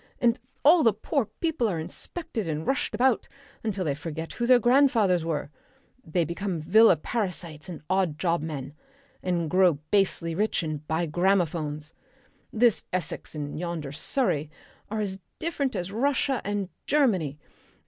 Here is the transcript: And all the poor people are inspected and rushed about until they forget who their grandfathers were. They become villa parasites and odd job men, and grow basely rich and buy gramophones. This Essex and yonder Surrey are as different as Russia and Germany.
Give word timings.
And 0.19 0.39
all 0.65 0.81
the 0.81 0.93
poor 0.95 1.25
people 1.41 1.67
are 1.67 1.77
inspected 1.79 2.49
and 2.49 2.65
rushed 2.65 2.95
about 2.95 3.27
until 3.63 3.85
they 3.85 3.93
forget 3.93 4.33
who 4.33 4.47
their 4.47 4.57
grandfathers 4.57 5.23
were. 5.23 5.51
They 6.03 6.25
become 6.25 6.59
villa 6.63 6.95
parasites 6.97 7.69
and 7.69 7.83
odd 7.87 8.17
job 8.17 8.41
men, 8.41 8.73
and 9.21 9.47
grow 9.47 9.73
basely 9.91 10.33
rich 10.33 10.63
and 10.63 10.87
buy 10.87 11.05
gramophones. 11.05 11.93
This 12.51 12.85
Essex 12.91 13.35
and 13.35 13.59
yonder 13.59 13.91
Surrey 13.91 14.49
are 14.89 15.01
as 15.01 15.19
different 15.37 15.75
as 15.75 15.91
Russia 15.91 16.41
and 16.43 16.69
Germany. 16.87 17.37